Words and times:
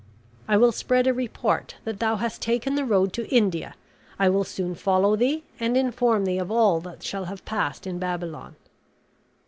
I 0.47 0.57
will 0.57 0.71
spread 0.71 1.05
a 1.05 1.13
report 1.13 1.75
that 1.83 1.99
thou 1.99 2.15
hast 2.15 2.41
taken 2.41 2.73
the 2.73 2.85
road 2.87 3.13
to 3.13 3.27
India. 3.27 3.75
I 4.17 4.29
will 4.29 4.43
soon 4.43 4.73
follow 4.73 5.15
thee, 5.15 5.43
and 5.59 5.77
inform 5.77 6.25
thee 6.25 6.39
of 6.39 6.49
all 6.49 6.79
that 6.81 7.03
shall 7.03 7.25
have 7.25 7.45
passed 7.45 7.85
in 7.85 7.99
Babylon." 7.99 8.55